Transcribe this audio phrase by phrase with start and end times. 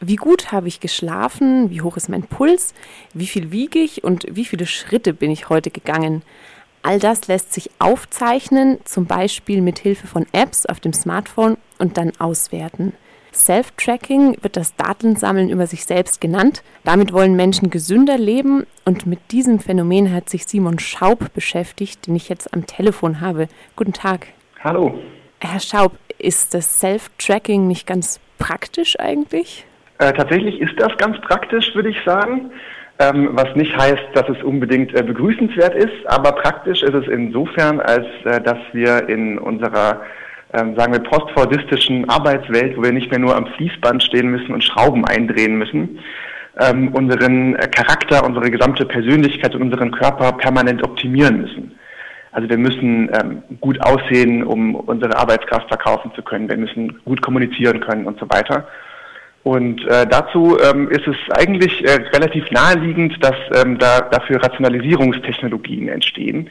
[0.00, 1.70] Wie gut habe ich geschlafen?
[1.70, 2.72] Wie hoch ist mein Puls?
[3.14, 6.22] Wie viel wiege ich und wie viele Schritte bin ich heute gegangen?
[6.82, 11.96] All das lässt sich aufzeichnen, zum Beispiel mit Hilfe von Apps auf dem Smartphone und
[11.96, 12.92] dann auswerten.
[13.34, 16.62] Self-Tracking wird das Datensammeln über sich selbst genannt.
[16.84, 22.14] Damit wollen Menschen gesünder leben und mit diesem Phänomen hat sich Simon Schaub beschäftigt, den
[22.14, 23.48] ich jetzt am Telefon habe.
[23.74, 24.28] Guten Tag.
[24.62, 24.98] Hallo.
[25.40, 29.66] Herr Schaub, ist das Self-Tracking nicht ganz praktisch eigentlich?
[29.98, 32.50] Äh, tatsächlich ist das ganz praktisch, würde ich sagen.
[33.00, 37.78] Ähm, was nicht heißt, dass es unbedingt äh, begrüßenswert ist, aber praktisch ist es insofern,
[37.80, 40.00] als äh, dass wir in unserer
[40.52, 44.64] ähm, sagen wir, postfordistischen Arbeitswelt, wo wir nicht mehr nur am Fließband stehen müssen und
[44.64, 46.00] Schrauben eindrehen müssen,
[46.58, 51.78] ähm, unseren äh, Charakter, unsere gesamte Persönlichkeit und unseren Körper permanent optimieren müssen.
[52.32, 56.48] Also wir müssen ähm, gut aussehen, um unsere Arbeitskraft verkaufen zu können.
[56.48, 58.66] Wir müssen gut kommunizieren können und so weiter.
[59.48, 65.88] Und äh, dazu ähm, ist es eigentlich äh, relativ naheliegend, dass ähm, da, dafür Rationalisierungstechnologien
[65.88, 66.50] entstehen,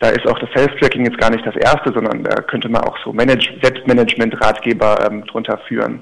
[0.00, 2.98] da ist auch das Self-Tracking jetzt gar nicht das erste, sondern da könnte man auch
[3.02, 6.00] so Manage Selbstmanagement-Ratgeber ähm, drunter führen.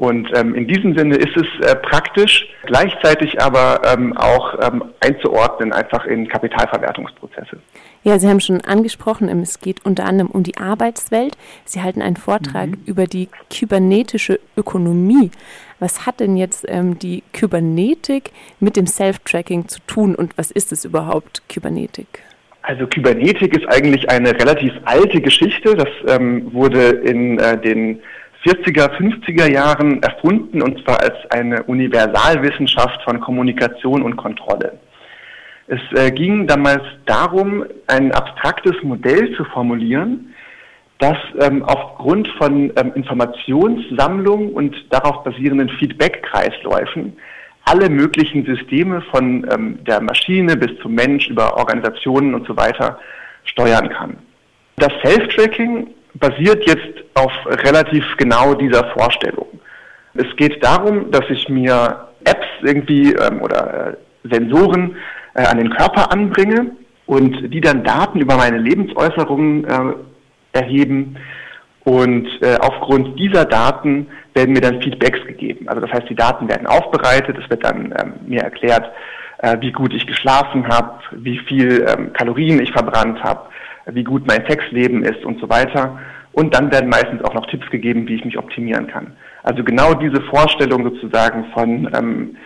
[0.00, 5.74] Und ähm, in diesem Sinne ist es äh, praktisch, gleichzeitig aber ähm, auch ähm, einzuordnen
[5.74, 7.58] einfach in Kapitalverwertungsprozesse.
[8.02, 11.36] Ja, Sie haben schon angesprochen, ähm, es geht unter anderem um die Arbeitswelt.
[11.66, 12.78] Sie halten einen Vortrag mhm.
[12.86, 15.30] über die kybernetische Ökonomie.
[15.80, 20.72] Was hat denn jetzt ähm, die Kybernetik mit dem Self-Tracking zu tun und was ist
[20.72, 22.22] es überhaupt, Kybernetik?
[22.62, 25.74] Also Kybernetik ist eigentlich eine relativ alte Geschichte.
[25.76, 28.00] Das ähm, wurde in äh, den
[28.44, 34.78] 40er, 50er Jahren erfunden und zwar als eine Universalwissenschaft von Kommunikation und Kontrolle.
[35.66, 40.34] Es äh, ging damals darum, ein abstraktes Modell zu formulieren,
[40.98, 47.16] das ähm, aufgrund von ähm, Informationssammlung und darauf basierenden Feedback-Kreisläufen
[47.64, 52.98] alle möglichen Systeme von ähm, der Maschine bis zum Mensch über Organisationen und so weiter
[53.44, 54.16] steuern kann.
[54.76, 59.46] Das Self-Tracking basiert jetzt auf relativ genau dieser Vorstellung.
[60.14, 64.96] Es geht darum, dass ich mir Apps irgendwie ähm, oder äh, Sensoren
[65.34, 66.72] äh, an den Körper anbringe
[67.06, 71.16] und die dann Daten über meine Lebensäußerungen äh, erheben
[71.84, 75.68] und äh, aufgrund dieser Daten werden mir dann Feedbacks gegeben.
[75.68, 78.90] Also das heißt, die Daten werden aufbereitet, es wird dann ähm, mir erklärt,
[79.38, 83.49] äh, wie gut ich geschlafen habe, wie viel ähm, Kalorien ich verbrannt habe,
[83.94, 85.98] wie gut mein Sexleben ist und so weiter.
[86.32, 89.12] Und dann werden meistens auch noch Tipps gegeben, wie ich mich optimieren kann.
[89.42, 92.36] Also genau diese Vorstellung sozusagen von ähm,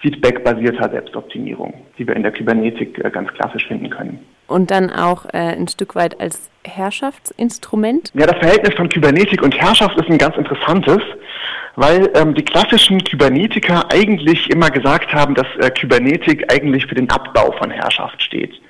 [0.00, 4.20] Feedback-basierter Selbstoptimierung, die wir in der Kybernetik äh, ganz klassisch finden können.
[4.46, 8.12] Und dann auch äh, ein Stück weit als Herrschaftsinstrument?
[8.14, 11.00] Ja, das Verhältnis von Kybernetik und Herrschaft ist ein ganz interessantes,
[11.76, 17.10] weil ähm, die klassischen Kybernetiker eigentlich immer gesagt haben, dass äh, Kybernetik eigentlich für den
[17.10, 18.60] Abbau von Herrschaft steht.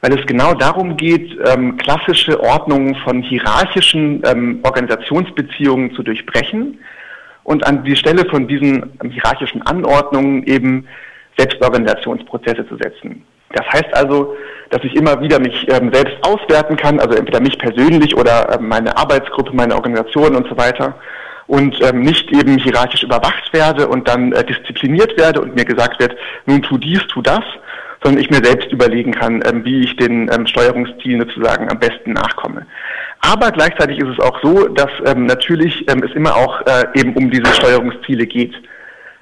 [0.00, 6.78] Weil es genau darum geht, ähm, klassische Ordnungen von hierarchischen ähm, Organisationsbeziehungen zu durchbrechen
[7.44, 10.86] und an die Stelle von diesen ähm, hierarchischen Anordnungen eben
[11.38, 13.24] Selbstorganisationsprozesse zu setzen.
[13.52, 14.36] Das heißt also,
[14.70, 18.68] dass ich immer wieder mich ähm, selbst auswerten kann, also entweder mich persönlich oder ähm,
[18.68, 20.94] meine Arbeitsgruppe, meine Organisation und so weiter
[21.46, 26.00] und ähm, nicht eben hierarchisch überwacht werde und dann äh, diszipliniert werde und mir gesagt
[26.00, 27.44] wird, nun tu dies, tu das,
[28.06, 32.12] sondern ich mir selbst überlegen kann, ähm, wie ich den ähm, Steuerungszielen sozusagen am besten
[32.12, 32.64] nachkomme.
[33.20, 37.32] Aber gleichzeitig ist es auch so, dass ähm, natürlich es immer auch äh, eben um
[37.32, 38.54] diese Steuerungsziele geht.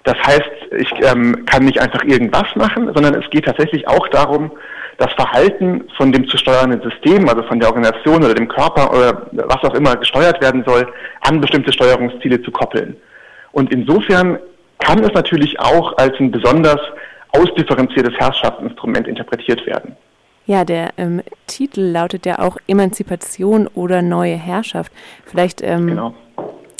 [0.02, 4.52] Das heißt, ich kann nicht einfach irgendwas machen, sondern es geht tatsächlich auch darum,
[4.98, 9.28] das Verhalten von dem zu steuernden System, also von der Organisation oder dem Körper oder
[9.32, 10.86] was auch immer gesteuert werden soll,
[11.22, 12.96] an bestimmte Steuerungsziele zu koppeln.
[13.52, 14.38] Und insofern
[14.78, 16.80] kann es natürlich auch als ein besonders
[17.34, 19.96] ausdifferenziertes Herrschaftsinstrument interpretiert werden.
[20.46, 24.92] Ja, der ähm, Titel lautet ja auch Emanzipation oder neue Herrschaft.
[25.24, 26.14] Vielleicht ähm, genau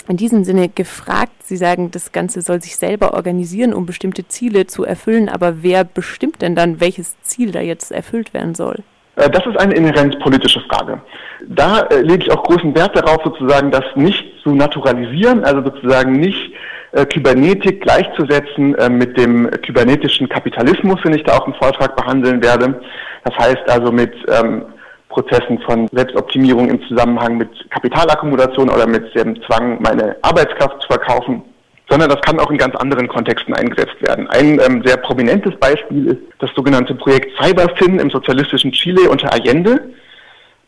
[0.07, 1.31] in diesem Sinne gefragt.
[1.43, 5.29] Sie sagen, das Ganze soll sich selber organisieren, um bestimmte Ziele zu erfüllen.
[5.29, 8.83] Aber wer bestimmt denn dann, welches Ziel da jetzt erfüllt werden soll?
[9.15, 11.01] Äh, das ist eine inhärent politische Frage.
[11.47, 16.13] Da äh, lege ich auch großen Wert darauf, sozusagen das nicht zu naturalisieren, also sozusagen
[16.13, 16.51] nicht
[16.95, 22.41] äh, Kybernetik gleichzusetzen äh, mit dem kybernetischen Kapitalismus, den ich da auch im Vortrag behandeln
[22.41, 22.81] werde.
[23.25, 24.63] Das heißt also mit ähm,
[25.09, 31.41] Prozessen von Selbstoptimierung im Zusammenhang mit Kapitalakkumulation oder mit dem Zwang, meine Arbeitskraft zu verkaufen,
[31.89, 34.27] sondern das kann auch in ganz anderen Kontexten eingesetzt werden.
[34.29, 39.81] Ein ähm, sehr prominentes Beispiel ist das sogenannte Projekt Cyberfin im sozialistischen Chile unter Allende.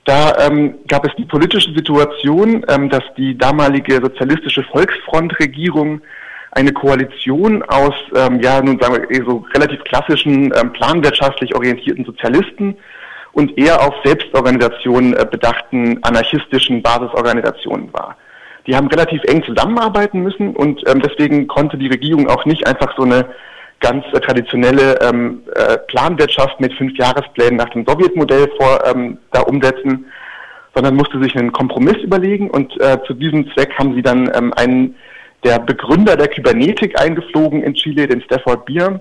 [0.08, 6.00] Da ähm, gab es die politische Situation, ähm, dass die damalige sozialistische Volksfrontregierung
[6.52, 12.78] eine Koalition aus, ähm, ja, nun sagen wir, so relativ klassischen, ähm, planwirtschaftlich orientierten Sozialisten
[13.34, 18.16] und eher auf Selbstorganisation äh, bedachten anarchistischen Basisorganisationen war.
[18.66, 22.96] Die haben relativ eng zusammenarbeiten müssen und ähm, deswegen konnte die Regierung auch nicht einfach
[22.96, 23.26] so eine
[23.80, 29.42] ganz äh, traditionelle ähm, äh, Planwirtschaft mit fünf Jahresplänen nach dem Sowjetmodell vor ähm, da
[29.42, 30.06] umsetzen,
[30.74, 34.54] sondern musste sich einen Kompromiss überlegen und äh, zu diesem Zweck haben sie dann ähm,
[34.54, 34.96] einen
[35.44, 39.00] der Begründer der Kybernetik eingeflogen in Chile, den Stafford Beer.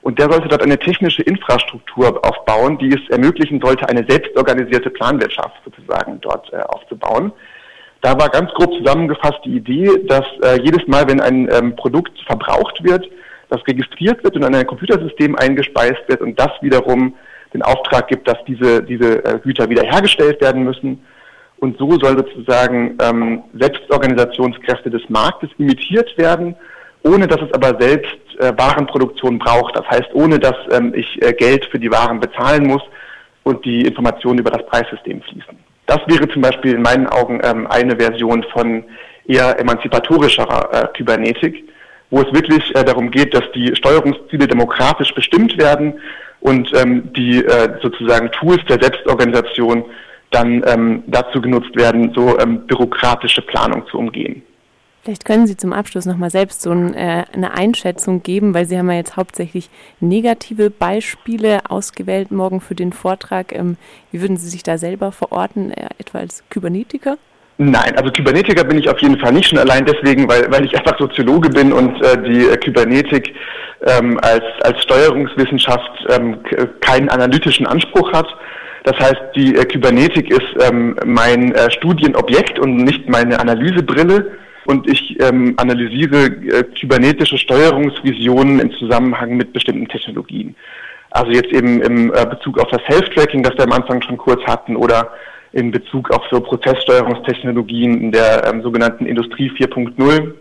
[0.00, 5.54] Und der sollte dort eine technische Infrastruktur aufbauen, die es ermöglichen sollte, eine selbstorganisierte Planwirtschaft
[5.64, 7.32] sozusagen dort äh, aufzubauen.
[8.00, 12.18] Da war ganz grob zusammengefasst die Idee, dass äh, jedes Mal, wenn ein ähm, Produkt
[12.26, 13.08] verbraucht wird,
[13.52, 17.14] das registriert wird und in ein Computersystem eingespeist wird und das wiederum
[17.52, 21.04] den Auftrag gibt, dass diese, diese äh, Güter wiederhergestellt werden müssen.
[21.58, 26.56] Und so soll sozusagen ähm, Selbstorganisationskräfte des Marktes imitiert werden,
[27.04, 29.76] ohne dass es aber selbst äh, Warenproduktion braucht.
[29.76, 32.82] Das heißt, ohne dass ähm, ich äh, Geld für die Waren bezahlen muss
[33.44, 35.56] und die Informationen über das Preissystem fließen.
[35.86, 38.84] Das wäre zum Beispiel in meinen Augen ähm, eine Version von
[39.26, 41.64] eher emanzipatorischerer äh, Kybernetik,
[42.12, 45.94] wo es wirklich äh, darum geht, dass die Steuerungsziele demokratisch bestimmt werden
[46.40, 49.84] und ähm, die äh, sozusagen Tools der Selbstorganisation
[50.30, 54.42] dann ähm, dazu genutzt werden, so ähm, bürokratische Planung zu umgehen.
[55.02, 58.78] Vielleicht können Sie zum Abschluss nochmal selbst so ein, äh, eine Einschätzung geben, weil Sie
[58.78, 63.52] haben ja jetzt hauptsächlich negative Beispiele ausgewählt morgen für den Vortrag.
[63.52, 63.78] Ähm,
[64.10, 67.16] wie würden Sie sich da selber verorten, äh, etwa als Kybernetiker?
[67.58, 70.76] Nein, also Kybernetiker bin ich auf jeden Fall nicht schon allein deswegen, weil, weil ich
[70.76, 73.34] einfach Soziologe bin und äh, die äh, Kybernetik
[73.86, 76.38] ähm, als, als Steuerungswissenschaft ähm,
[76.80, 78.26] keinen analytischen Anspruch hat.
[78.84, 84.32] Das heißt, die äh, Kybernetik ist ähm, mein äh, Studienobjekt und nicht meine Analysebrille.
[84.64, 90.54] Und ich ähm, analysiere äh, kybernetische Steuerungsvisionen im Zusammenhang mit bestimmten Technologien.
[91.10, 94.42] Also jetzt eben im äh, Bezug auf das Self-Tracking, das wir am Anfang schon kurz
[94.44, 95.10] hatten, oder
[95.52, 100.34] in Bezug auf so Prozesssteuerungstechnologien in der ähm, sogenannten Industrie 4.0.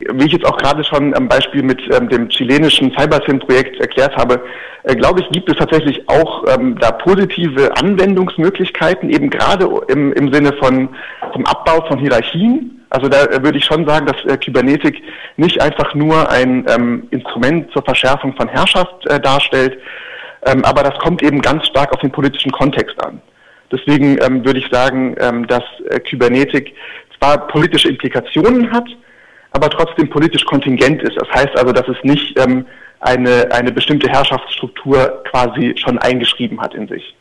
[0.00, 4.42] Wie ich jetzt auch gerade schon am Beispiel mit ähm, dem chilenischen CyberSyn-Projekt erklärt habe,
[4.84, 10.32] äh, glaube ich, gibt es tatsächlich auch ähm, da positive Anwendungsmöglichkeiten, eben gerade im, im
[10.32, 10.88] Sinne von
[11.32, 12.84] vom Abbau von Hierarchien.
[12.90, 15.02] Also da äh, würde ich schon sagen, dass äh, Kybernetik
[15.36, 19.78] nicht einfach nur ein ähm, Instrument zur Verschärfung von Herrschaft äh, darstellt,
[20.46, 23.20] ähm, aber das kommt eben ganz stark auf den politischen Kontext an.
[23.70, 26.74] Deswegen ähm, würde ich sagen, ähm, dass äh, Kybernetik
[27.18, 28.86] zwar politische Implikationen hat,
[29.50, 31.16] aber trotzdem politisch kontingent ist.
[31.16, 32.66] Das heißt also, dass es nicht ähm,
[33.00, 37.14] eine, eine bestimmte Herrschaftsstruktur quasi schon eingeschrieben hat in sich.